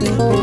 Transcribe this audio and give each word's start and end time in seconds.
Mama. 0.00 0.36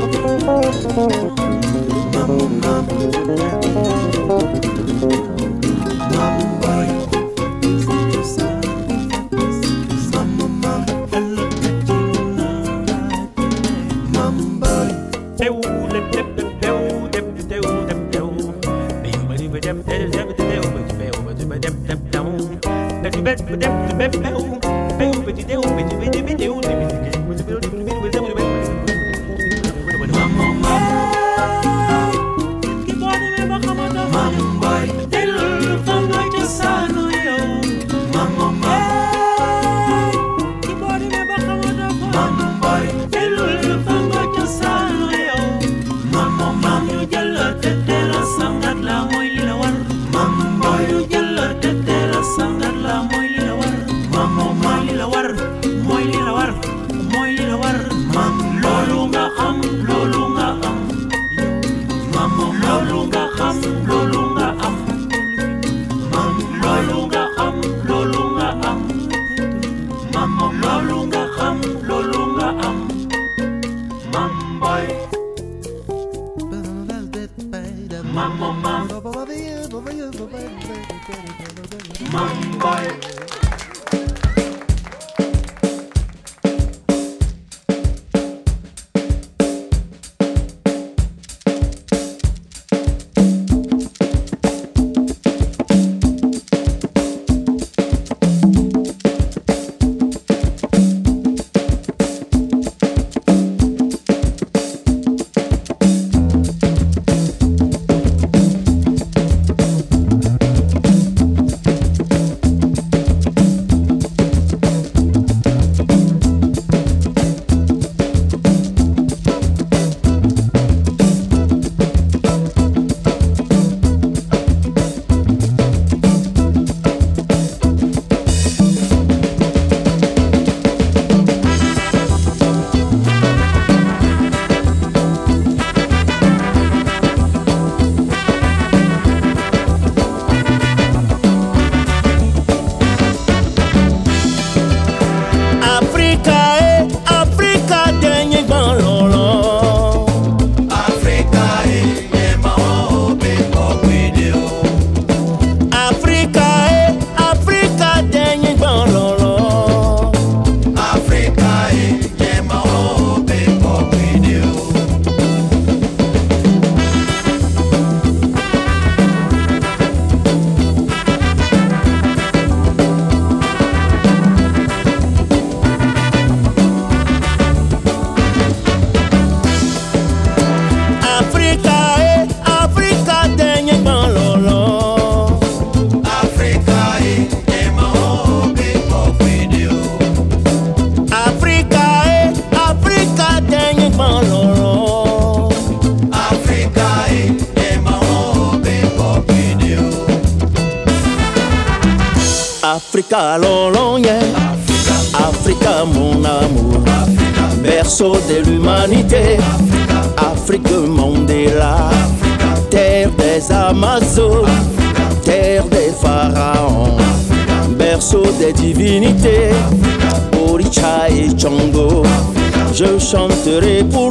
Chanterai 223.14 223.84
pour 223.84 224.03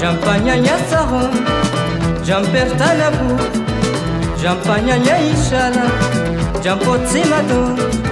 Janpanyanyasaro, 0.00 1.22
Jampertanabu, 2.24 3.28
Jampanyanya 4.40 5.16
Ishala, 5.32 5.86
Jampotsimadon. 6.62 8.07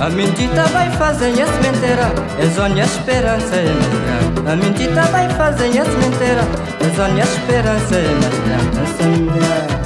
A 0.00 0.08
mentita 0.08 0.64
vai 0.68 0.90
fazer 0.92 1.30
as 1.42 1.50
mentira, 1.60 2.10
é 2.38 2.60
onde 2.62 2.80
esperança 2.80 3.54
é 3.54 3.64
melhor. 3.64 4.50
A 4.50 4.56
mentita 4.56 5.02
vai 5.02 5.28
fazer 5.28 5.66
as 5.78 5.88
mentira, 5.88 6.40
é 6.80 7.02
onde 7.02 7.20
esperança 7.20 7.96
é 7.96 8.08
melhor. 9.18 9.79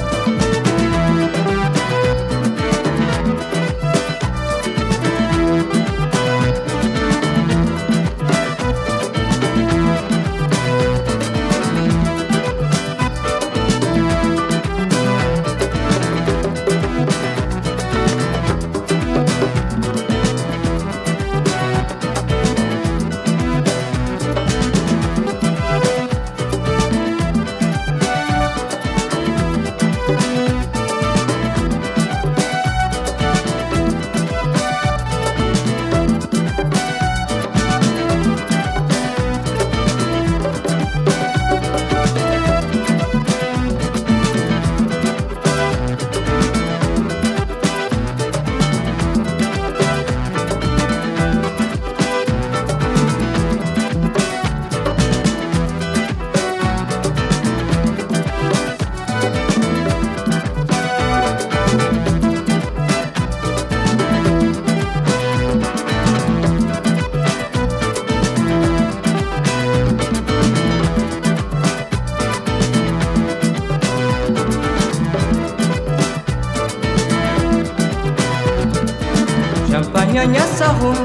sarrum 80.57 80.95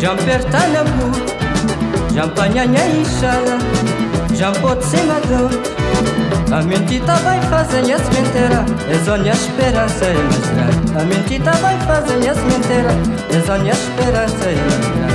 Jampertana 0.00 0.84
bu 0.84 2.14
Jampagnagna 2.14 2.84
ishala 3.02 3.58
Jampotse 4.34 4.96
madão 5.04 5.50
A 6.52 6.62
mentita 6.62 7.14
vai 7.16 7.40
fazer 7.42 7.92
as 7.92 8.08
mentira 8.08 8.64
És 8.88 9.08
onde 9.08 9.28
a 9.28 9.32
é 9.32 9.36
esperança 9.36 10.04
é 10.06 10.14
mais 10.14 11.02
A 11.02 11.04
mentita 11.04 11.52
vai 11.52 11.78
fazer 11.80 12.28
as 12.28 12.38
mentira 12.38 12.92
És 13.34 13.48
onde 13.50 13.70
a 13.70 13.72
é 13.72 13.76
esperança 13.76 14.48
é 14.48 15.00
mais 15.00 15.05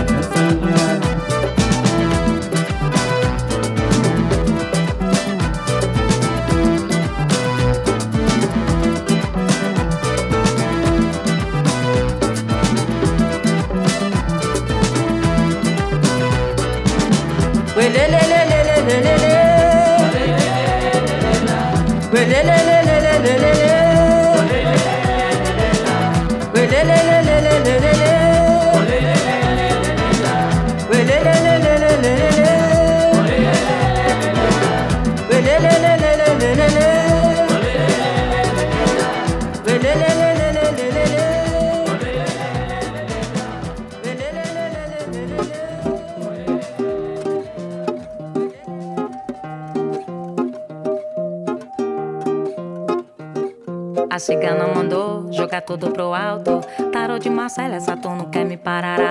da 58.81 58.97
da 58.97 59.10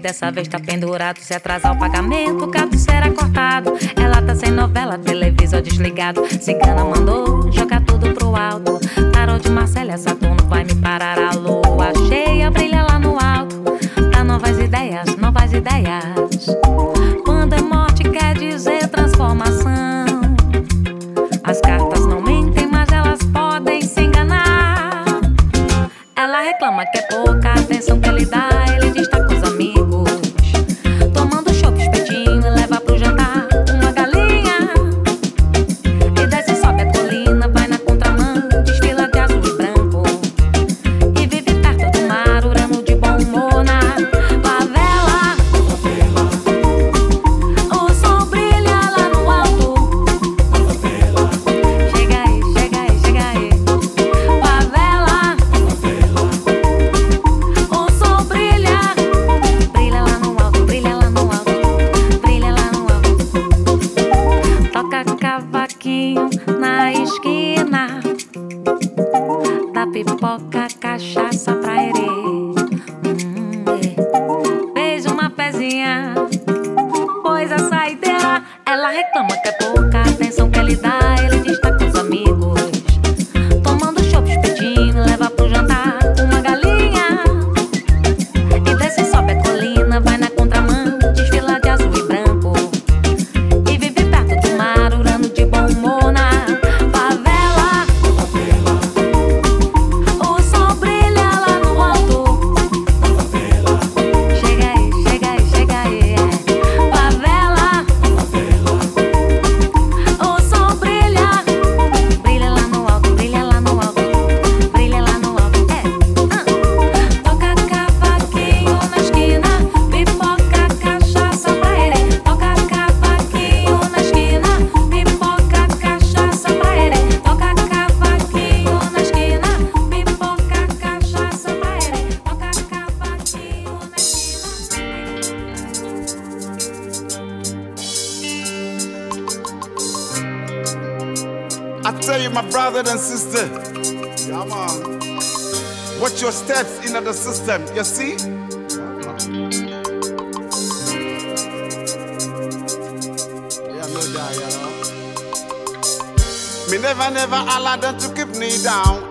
dessa 0.00 0.30
vez 0.32 0.48
tá 0.48 0.58
pendurado. 0.58 1.18
Se 1.18 1.32
atrasar 1.32 1.72
o 1.72 1.78
pagamento, 1.78 2.44
o 2.44 2.48
cabo 2.48 2.76
será 2.76 3.10
cortado. 3.10 3.72
Ela 3.96 4.20
tá 4.20 4.34
sem 4.34 4.50
novela, 4.50 4.98
televisor 4.98 5.62
desligado. 5.62 6.26
Cigana 6.40 6.84
mandou 6.84 7.52
jogar 7.52 7.69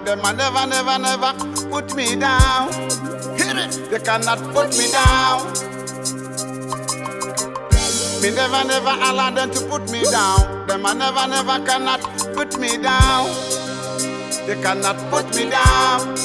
Them 0.10 0.26
I 0.26 0.32
never, 0.32 0.66
never, 0.66 0.98
never 0.98 1.34
put 1.70 1.96
me 1.96 2.16
down. 2.16 2.74
Hit 3.38 3.58
it, 3.58 3.92
they 3.92 4.00
cannot 4.00 4.40
put 4.56 4.76
me 4.76 4.90
down. 4.90 5.54
Me 8.20 8.32
never, 8.32 8.64
never 8.68 8.90
allow 8.90 9.30
them 9.30 9.52
to 9.52 9.62
put 9.68 9.92
me 9.92 10.02
down. 10.02 10.66
Them 10.66 10.84
I 10.84 10.94
never, 10.96 11.28
never 11.28 11.64
cannot 11.64 12.02
put 12.34 12.60
me 12.60 12.78
down. 12.78 13.30
They 14.48 14.60
cannot 14.64 14.98
put 15.12 15.30
me 15.36 15.48
down. 15.52 16.18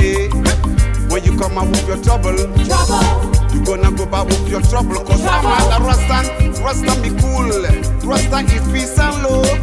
Negativity. 0.00 1.10
When 1.10 1.24
you 1.24 1.36
come 1.38 1.58
out 1.58 1.68
with 1.68 1.86
your 1.86 2.02
trouble, 2.02 2.36
Trouble 2.64 3.30
you 3.52 3.64
gonna 3.64 3.90
go 3.96 4.06
back 4.06 4.26
with 4.26 4.48
your 4.48 4.60
trouble. 4.62 4.94
Cause 5.04 5.24
I'm 5.24 5.42
not 5.42 5.80
a 5.80 5.84
Rasta. 5.84 6.62
Rasta 6.62 7.00
me 7.00 7.10
cool. 7.20 7.50
Rasta 8.08 8.38
is 8.54 8.62
peace 8.72 8.98
and 8.98 9.22
love. 9.22 9.60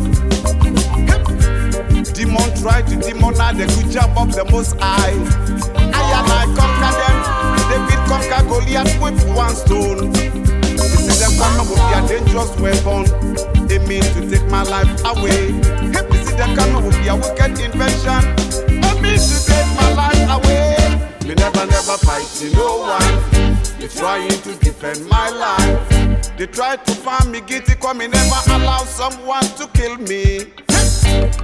Demon 2.14 2.50
try 2.60 2.82
to 2.82 2.96
demonize 2.98 3.58
the 3.58 3.68
good 3.76 3.92
job 3.92 4.18
of 4.18 4.34
the 4.36 4.44
most 4.52 4.76
high. 4.80 5.14
I 5.94 6.02
and 6.18 6.32
I 6.32 6.46
conquer 6.58 6.94
them. 7.00 7.18
David 7.70 8.02
conquer 8.08 8.44
Goliath 8.48 9.02
with 9.02 9.36
one 9.36 9.56
stone. 9.56 10.14
You 10.14 10.78
see 10.78 11.18
them 11.22 11.32
coming 11.40 11.70
with 11.70 11.84
their 11.90 12.04
dangerous 12.08 12.52
weapon. 12.60 13.06
They 13.68 13.80
mean 13.80 14.02
to 14.02 14.30
take 14.30 14.48
my 14.50 14.64
life 14.64 14.90
away. 15.06 15.52
Hey, 15.92 16.04
you 16.12 16.26
see 16.26 16.36
them 16.36 16.56
coming 16.56 16.84
with 16.86 16.98
their 17.06 17.16
wicked 17.16 17.60
invention. 17.60 18.36
They 18.82 19.02
mean 19.02 19.20
to 19.20 19.57
never, 21.38 21.66
never 21.66 21.98
fighting 21.98 22.54
no 22.54 22.80
one. 22.80 23.58
They 23.80 23.88
trying 23.88 24.30
to 24.30 24.54
defend 24.60 25.08
my 25.08 25.30
life. 25.30 26.38
They 26.38 26.48
try 26.48 26.76
to 26.76 26.92
find 26.94 27.32
me 27.32 27.42
guilty, 27.42 27.76
cause 27.76 27.96
me 27.96 28.08
never 28.08 28.52
allow 28.54 28.84
someone 28.84 29.44
to 29.58 29.68
kill 29.74 29.98
me. 29.98 30.52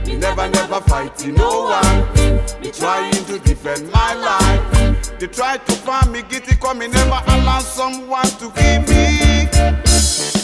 Me 0.05 0.17
never, 0.17 0.47
never 0.49 0.81
fighting 0.81 1.35
no 1.35 1.63
one. 1.63 2.13
They 2.61 2.71
trying 2.71 3.13
to 3.25 3.39
defend 3.39 3.91
my 3.91 4.13
life. 4.13 5.19
They 5.19 5.27
try 5.27 5.57
to 5.57 5.71
find 5.71 6.11
me 6.11 6.21
guilty, 6.23 6.55
cause 6.55 6.77
me 6.77 6.87
never 6.87 7.21
allow 7.27 7.59
someone 7.59 8.25
to 8.41 8.51
kill 8.51 8.81
me. 8.81 9.47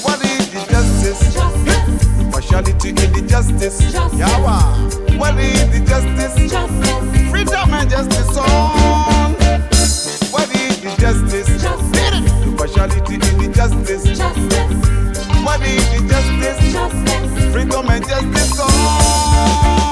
What 0.04 0.24
is 0.26 0.50
the 0.52 0.66
justice? 0.70 1.36
Partiality 2.32 2.90
in 2.90 2.96
the 2.96 3.26
justice. 3.28 3.82
Yawa. 4.14 5.18
What 5.20 5.38
is 5.38 5.68
the 5.70 5.86
justice? 5.86 6.36
Freedom 7.30 7.74
and 7.74 7.90
justice 7.90 8.38
on. 8.38 8.99
The 10.82 10.96
justice? 10.98 11.64
Partiality 12.56 13.16
in 13.16 13.20
the 13.20 13.52
justice. 13.54 14.20
What 15.44 15.62
is 15.62 15.84
the 15.92 16.00
justice? 16.08 17.52
Freedom 17.52 17.90
and 17.90 18.08
justice 18.08 18.60
on. 18.62 19.89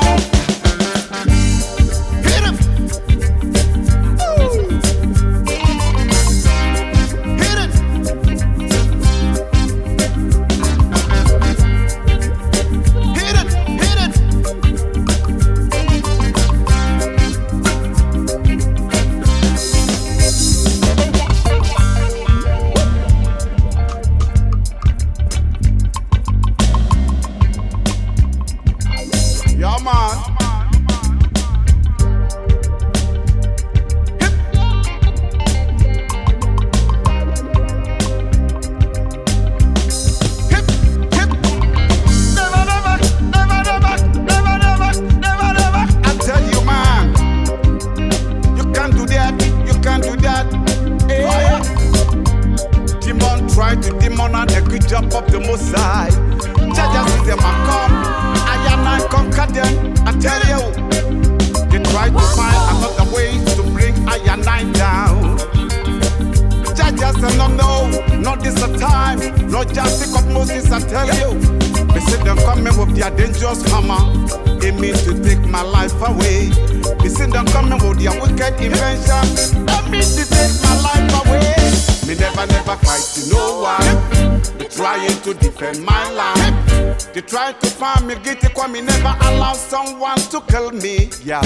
Try 87.28 87.52
to 87.52 87.68
find 87.68 88.08
me 88.08 88.16
guilty, 88.24 88.48
cause 88.50 88.72
me 88.72 88.82
never 88.82 89.16
allow 89.28 89.54
someone 89.54 90.18
to 90.18 90.42
kill 90.48 90.72
me. 90.72 91.10
Yeah. 91.24 91.42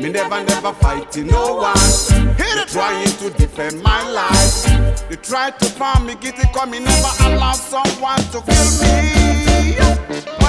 Me 0.00 0.10
never, 0.10 0.42
never 0.42 0.72
fight 0.72 1.16
no 1.16 1.56
one. 1.56 2.36
They 2.36 2.64
trying 2.66 3.12
to 3.18 3.30
defend 3.30 3.82
my 3.82 4.02
life. 4.10 5.08
They 5.08 5.16
try 5.16 5.50
to 5.50 5.64
find 5.66 6.06
me 6.06 6.14
guilty, 6.16 6.48
cause 6.52 6.68
me 6.68 6.80
never 6.80 7.12
allow 7.26 7.52
someone 7.52 8.18
to 8.32 8.40
kill 8.40 8.70
me. 8.80 9.44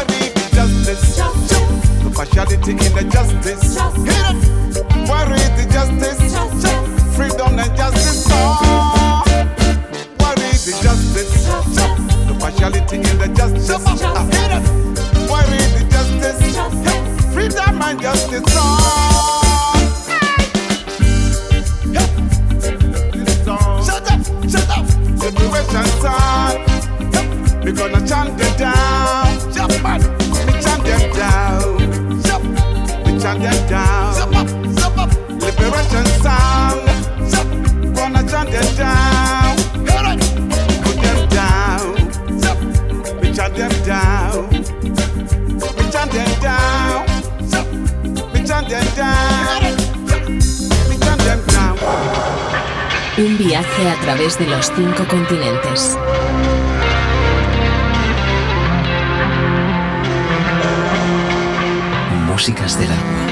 Is 0.08 0.32
the 0.36 0.56
justice? 0.56 1.18
The 2.04 2.12
partiality 2.16 2.72
in 2.72 2.78
the 2.78 3.10
justice. 3.12 3.76
Hit 4.06 4.26
it. 4.32 5.10
Where 5.10 5.34
is 5.34 5.50
the 5.58 5.66
justice? 5.72 6.22
Freedom 7.16 7.60
and 7.60 7.76
justice. 7.76 8.26
Oh. 8.30 9.24
What 10.18 10.40
is 10.40 10.66
the 10.66 10.72
justice? 10.82 11.85
Partiality 12.66 12.98
in 12.98 13.18
the 13.20 13.28
justice. 13.28 13.70
Ah, 14.02 14.26
hit 14.26 14.52
it. 14.58 14.64
Where 15.30 15.54
is 15.54 15.70
the 15.78 15.86
justice? 15.88 16.40
Freedom 17.32 17.80
and 17.80 18.02
justice. 18.02 18.42
Oh. 18.48 19.76
Shut 23.86 24.12
up, 24.12 24.22
shut 24.50 24.70
up. 24.76 24.86
Generation 25.22 25.90
time. 26.02 26.58
We 27.64 27.72
gonna 27.72 28.02
chant 28.08 28.36
them 28.36 28.58
down. 28.58 29.54
Jump 29.54 29.84
man. 29.84 30.02
We 30.48 30.54
chant 30.60 30.84
them 30.84 31.04
down. 31.14 31.78
Jump. 32.24 32.46
We 33.06 33.12
chant 33.22 33.42
them 33.44 33.70
down. 33.70 34.16
Jump 34.16 34.36
up, 34.38 34.48
jump 34.76 34.98
up. 34.98 35.12
Liberation 35.30 36.08
song. 36.26 36.82
Jump. 37.30 37.96
Gonna 37.96 38.28
chant 38.28 38.50
them 38.50 38.76
down. 38.76 39.45
Un 53.18 53.38
viaje 53.38 53.90
a 53.90 53.96
través 54.02 54.38
de 54.38 54.46
los 54.48 54.72
cinco 54.76 55.08
continentes. 55.08 55.98
Músicas 62.28 62.78
del 62.78 62.92
agua. 62.92 63.25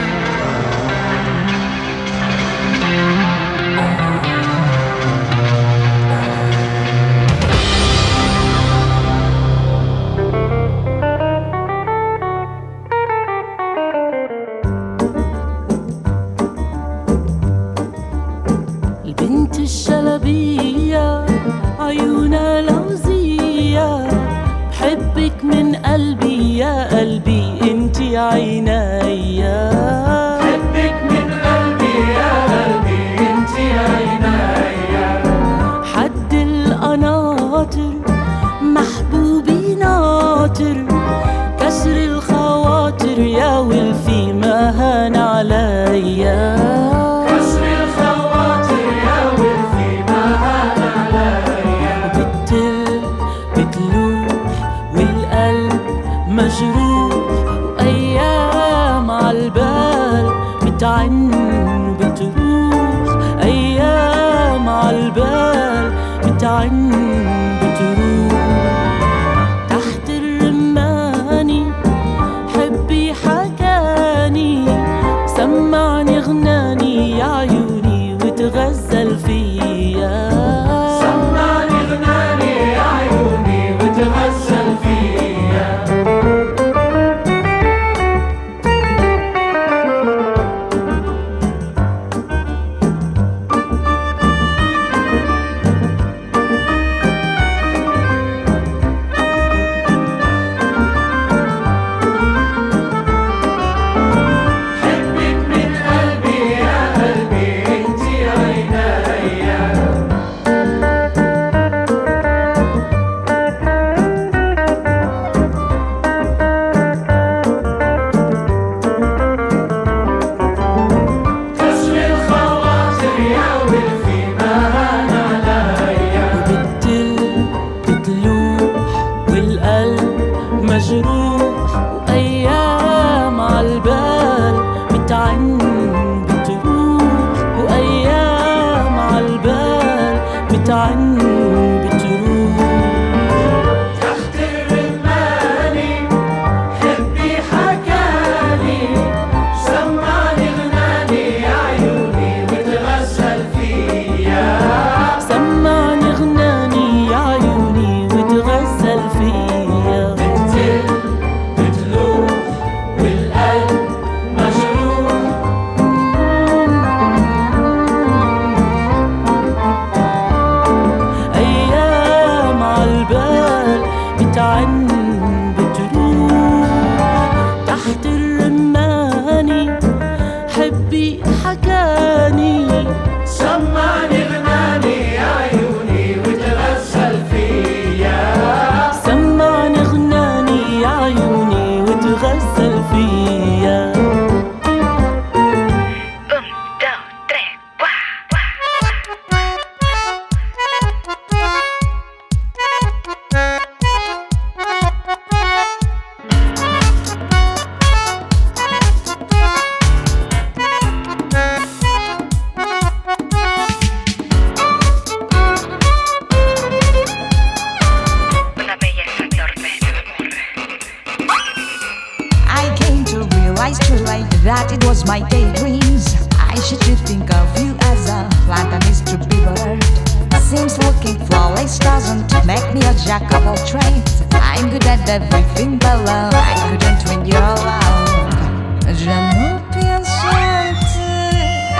Couple 233.29 233.55
of. 233.65 234.23
I'm 234.33 234.69
good 234.69 234.85
at 234.85 235.07
everything 235.09 235.77
but 235.77 236.05
love. 236.05 236.33
I 236.33 236.53
couldn't 236.69 237.01
win 237.09 237.25
your 237.25 237.39
love. 237.39 238.93
Je 238.95 239.09
ne 239.09 239.59
piense 239.71 240.09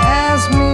as 0.00 0.50
me. 0.50 0.73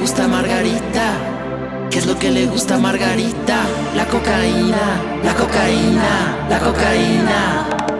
gusta 0.00 0.26
Margarita? 0.26 1.12
¿Qué 1.90 1.98
es 1.98 2.06
lo 2.06 2.18
que 2.18 2.30
le 2.30 2.46
gusta 2.46 2.76
a 2.76 2.78
Margarita? 2.78 3.66
La 3.94 4.06
cocaína, 4.06 5.00
la 5.22 5.34
cocaína, 5.34 6.46
la 6.48 6.58
cocaína. 6.58 7.99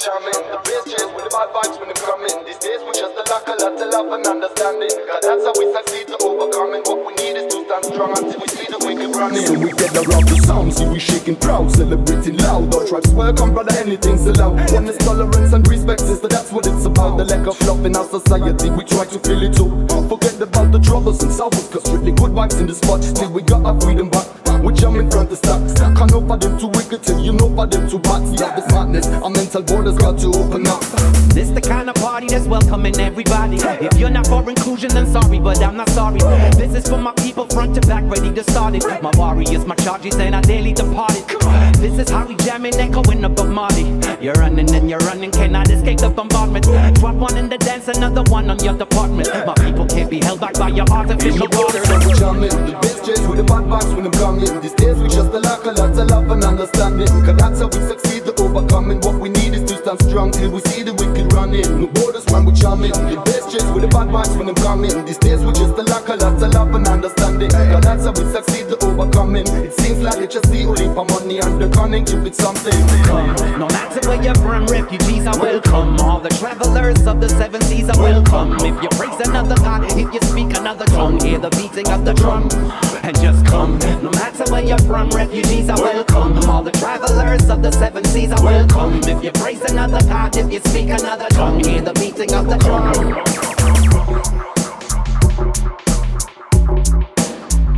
In 0.00 0.08
the 0.08 0.56
bass 0.64 0.88
chase 0.88 1.12
with 1.12 1.28
the 1.28 1.32
bad 1.36 1.52
vibes 1.52 1.76
when 1.76 1.92
they 1.92 2.00
come 2.00 2.24
in. 2.24 2.40
These 2.48 2.56
days 2.56 2.80
we 2.88 2.96
just 2.96 3.20
a 3.20 3.24
lack 3.28 3.44
a 3.44 3.52
lot 3.60 3.76
of 3.76 3.84
love 3.84 4.08
and 4.16 4.24
understanding. 4.32 4.88
Cause 4.88 5.20
that's 5.20 5.44
how 5.44 5.52
we 5.60 5.68
succeed 5.76 6.08
to 6.08 6.16
overcoming 6.24 6.80
What 6.88 7.04
we 7.04 7.12
need 7.20 7.36
is 7.36 7.52
to 7.52 7.60
stand 7.68 7.84
strong 7.84 8.16
until 8.16 8.40
we 8.40 8.48
see 8.48 8.64
the 8.64 8.80
wicked 8.80 9.12
running. 9.12 9.44
So 9.44 9.60
we 9.60 9.76
get 9.76 9.92
around 9.92 10.24
the 10.24 10.40
sound, 10.40 10.72
see 10.72 10.88
we 10.88 10.96
shaking 10.96 11.36
proud 11.36 11.68
Celebrating 11.76 12.40
loud, 12.40 12.72
our 12.72 12.88
tribes 12.88 13.12
welcome 13.12 13.52
brother 13.52 13.76
anything's 13.76 14.24
allowed. 14.24 14.56
Honest 14.72 15.04
tolerance 15.04 15.52
and 15.52 15.68
respect 15.68 16.00
sister 16.00 16.32
that's 16.32 16.48
what 16.48 16.64
it's 16.64 16.88
about. 16.88 17.20
The 17.20 17.28
lack 17.28 17.44
of 17.44 17.60
love 17.68 17.84
in 17.84 17.92
our 17.92 18.08
society 18.08 18.72
we 18.72 18.88
try 18.88 19.04
to 19.04 19.18
feel 19.20 19.44
it 19.44 19.52
too 19.52 19.68
Forget 20.08 20.40
about 20.40 20.72
the 20.72 20.80
troubles 20.80 21.20
and 21.22 21.28
sorrows 21.30 21.68
Cause 21.68 21.84
strictly 21.84 22.16
good 22.16 22.32
vibes 22.32 22.56
in 22.56 22.64
the 22.64 22.74
spot. 22.74 23.04
Still 23.04 23.36
we 23.36 23.44
got 23.44 23.68
our 23.68 23.76
freedom 23.76 24.08
back. 24.08 24.24
We 24.64 24.74
jump 24.74 24.96
in 24.96 25.10
front 25.10 25.32
of 25.32 25.38
stock 25.38 25.60
Can't 25.96 26.10
know 26.10 26.20
for 26.20 26.36
them 26.36 26.58
too 26.58 26.68
wicked 26.68 27.02
till 27.02 27.20
you 27.20 27.32
know 27.32 27.48
for 27.54 27.66
them 27.66 27.88
too 27.88 27.98
bad. 27.98 28.20
All 28.20 28.56
this 28.56 28.68
madness, 28.72 29.06
our 29.22 29.30
mental 29.30 29.62
borders 29.62 29.89
got 29.98 30.18
to 30.18 30.28
open 30.28 30.66
up. 30.66 30.80
This 31.34 31.50
the 31.50 31.60
kind 31.60 31.88
of 31.88 31.94
party 31.96 32.26
that's 32.26 32.46
welcoming 32.46 32.98
everybody. 32.98 33.56
If 33.56 33.98
you're 33.98 34.10
not 34.10 34.26
for 34.26 34.48
inclusion 34.48 34.90
then 34.90 35.06
sorry 35.06 35.38
but 35.38 35.62
I'm 35.62 35.76
not 35.76 35.88
sorry. 35.90 36.20
This 36.56 36.74
is 36.74 36.88
for 36.88 36.98
my 36.98 37.12
people 37.14 37.46
front 37.46 37.74
to 37.76 37.80
back 37.82 38.04
ready 38.04 38.32
to 38.34 38.42
start 38.44 38.74
it. 38.74 38.84
My 39.02 39.10
warriors, 39.16 39.64
my 39.64 39.76
charges 39.76 40.16
and 40.16 40.34
I 40.34 40.40
daily 40.42 40.72
departed. 40.72 41.24
This 41.78 41.98
is 41.98 42.10
how 42.10 42.26
we 42.26 42.36
jamming 42.36 42.74
echoing 42.74 43.24
up 43.24 43.38
of 43.38 43.48
Marley 43.48 43.84
You're 44.20 44.34
running 44.34 44.74
and 44.74 44.90
you're 44.90 45.00
running 45.00 45.30
cannot 45.30 45.70
escape 45.70 45.98
the 45.98 46.10
bombardment. 46.10 46.64
Drop 46.96 47.14
one 47.14 47.36
in 47.36 47.48
the 47.48 47.58
dance 47.58 47.88
another 47.88 48.22
one 48.24 48.50
on 48.50 48.62
your 48.62 48.76
department. 48.76 49.28
My 49.46 49.54
people 49.54 49.86
can't 49.86 50.10
be 50.10 50.20
held 50.20 50.40
back 50.40 50.54
by 50.54 50.68
your 50.68 50.88
artificial 50.90 51.48
borders 51.48 51.88
we 51.88 52.12
jamming 52.14 52.50
The 52.50 52.78
bass 52.82 53.06
chase 53.06 53.26
with 53.26 53.38
the 53.38 53.44
bad 53.44 53.64
vibes 53.64 53.94
when 53.94 54.04
them 54.04 54.12
coming 54.12 54.60
These 54.60 54.74
days 54.74 54.96
we 54.98 55.08
just 55.08 55.32
a 55.32 55.38
lack 55.38 55.64
a 55.64 55.72
lot 55.72 55.96
of 55.96 56.10
love 56.10 56.30
and 56.30 56.44
understanding. 56.44 57.08
Cause 57.08 57.36
that's 57.36 57.60
how 57.60 57.68
we 57.68 57.80
succeed 57.88 58.24
to 58.26 58.34
overcoming. 58.42 59.00
What 59.00 59.20
we 59.20 59.28
need 59.28 59.54
is 59.54 59.64
to 59.70 59.79
stand 59.80 60.00
strong 60.02 60.30
till 60.30 60.50
we 60.50 60.60
see 60.70 60.82
the 60.82 60.92
wicked 60.94 61.32
running. 61.32 61.64
No 61.80 61.86
borders 61.88 62.24
when 62.30 62.44
we 62.44 62.52
jamming 62.52 62.92
The 62.92 63.16
bass 63.24 63.44
chase 63.50 63.64
with 63.72 63.82
the 63.82 63.88
bad 63.88 64.08
vibes 64.08 64.36
when 64.36 64.46
them 64.46 64.56
coming. 64.56 64.92
These 65.04 65.18
days 65.18 65.40
we 65.40 65.52
just 65.52 65.74
a 65.78 65.82
lack 65.82 66.08
a 66.08 66.16
lot 66.16 66.42
of 66.42 66.52
love 66.52 66.74
and 66.74 66.86
understanding. 66.86 67.50
Cause 67.50 67.84
that's 67.84 68.04
how 68.04 68.12
we 68.12 68.24
succeed 68.30 68.68
to 68.68 68.76
overcoming. 68.84 69.46
It 69.64 69.72
seems 69.72 70.00
like 70.00 70.18
it's 70.20 70.34
just 70.34 70.50
the 70.52 70.64
only 70.64 70.86
for 70.92 71.04
money 71.04 71.38
and 71.40 71.60
the 71.60 71.68
cunning 71.70 72.04
to 72.06 72.24
it 72.26 72.34
something. 72.34 72.76
Come, 73.08 73.34
no 73.58 73.66
matter 73.68 74.00
where 74.08 74.22
you're 74.22 74.40
from, 74.44 74.66
refugees 74.66 75.26
are 75.26 75.38
welcome. 75.38 75.96
All 76.00 76.20
the 76.20 76.30
travelers 76.40 77.06
of 77.06 77.20
the 77.20 77.28
seven 77.28 77.60
seas 77.62 77.88
are 77.88 78.00
welcome. 78.00 78.54
If 78.60 78.76
you 78.82 78.90
praise 78.90 79.20
another 79.26 79.56
God, 79.56 79.84
if 79.96 80.12
you 80.12 80.20
speak 80.28 80.56
another 80.56 80.86
tongue 80.86 81.20
Hear 81.20 81.38
the 81.38 81.50
beating 81.50 81.88
of 81.92 82.04
the 82.04 82.14
drum 82.14 82.48
and 83.02 83.14
just 83.20 83.44
come. 83.46 83.78
No 84.02 84.10
matter 84.10 84.44
where 84.50 84.64
you're 84.64 84.78
from, 84.78 85.10
refugees 85.10 85.68
are 85.68 85.80
welcome. 85.80 86.38
All 86.48 86.62
the 86.62 86.72
travelers 86.72 87.48
of 87.50 87.62
the 87.62 87.70
seven 87.72 88.04
seas 88.04 88.32
are 88.32 88.42
welcome. 88.42 89.00
If 89.04 89.22
you 89.22 89.30
praise 89.32 89.62
another 89.70 90.00
God, 90.08 90.36
if 90.36 90.52
you 90.52 90.60
speak 90.60 90.90
another 90.90 91.28
tongue 91.28 91.62
Hear 91.62 91.82
the 91.82 91.92
beating 91.94 92.34
of 92.34 92.46
the 92.46 92.56
drum. 92.58 92.94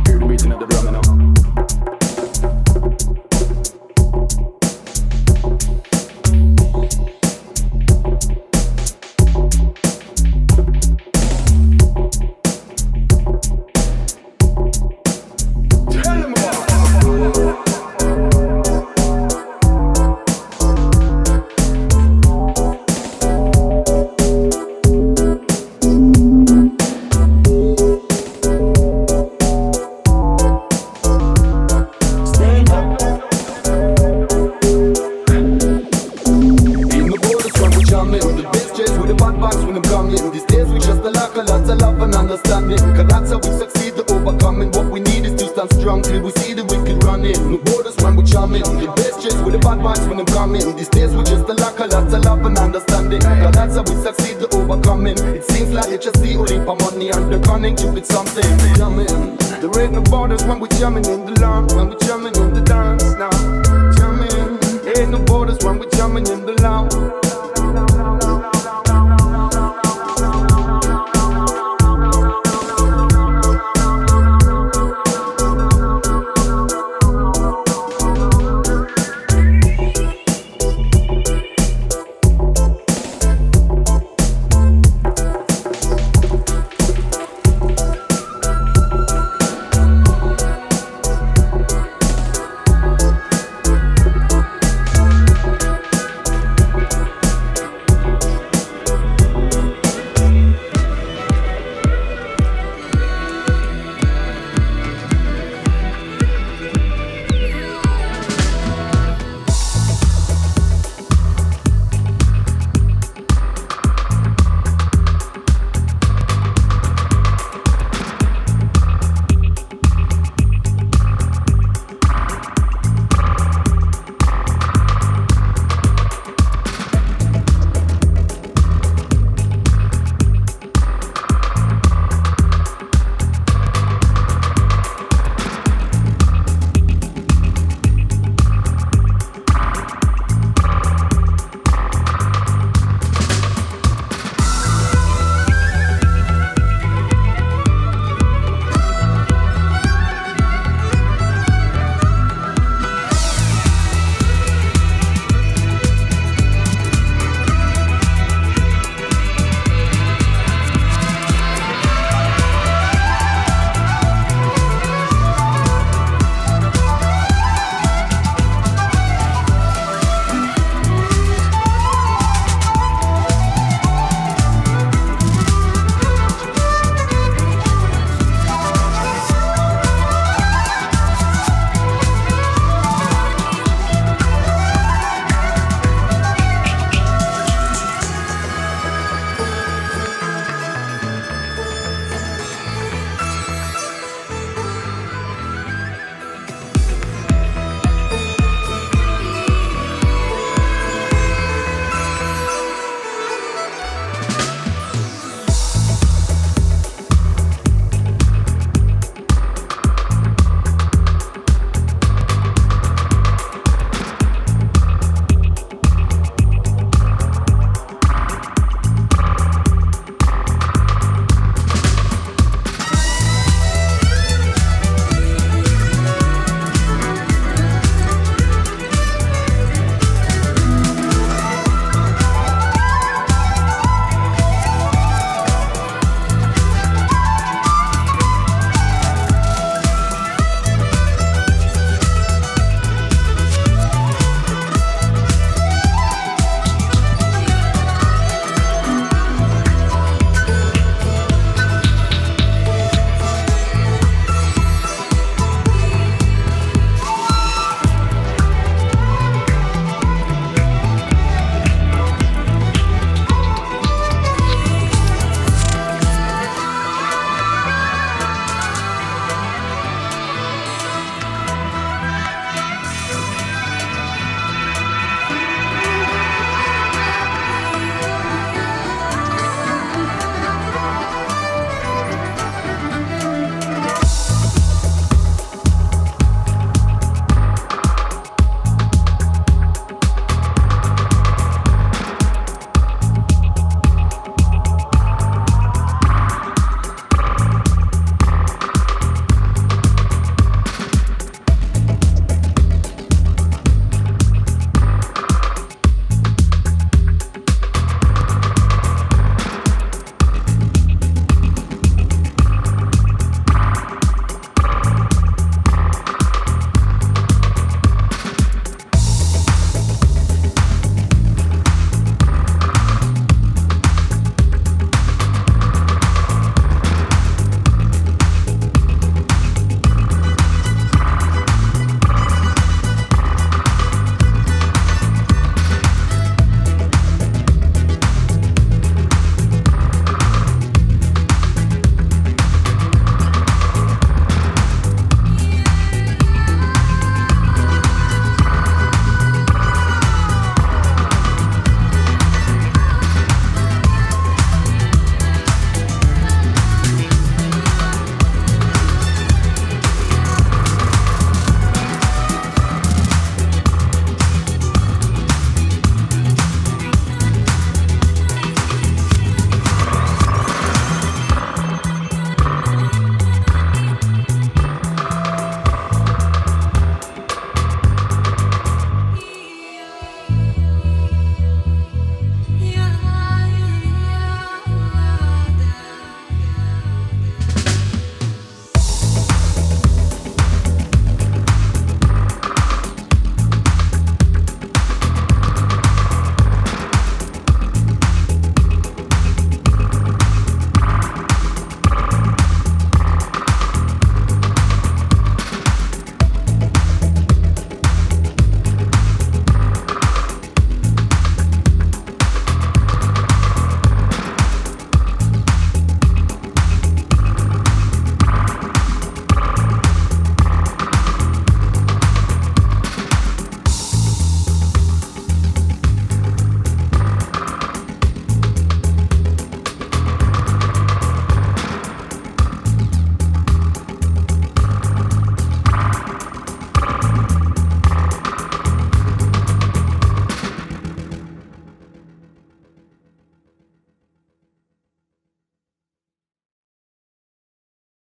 Hear 0.05 0.19
the 0.19 0.25
beating 0.25 0.51
of 0.51 0.59
the 0.59 0.65
drum 0.65 1.12